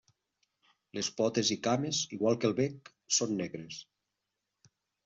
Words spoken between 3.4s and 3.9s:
negres.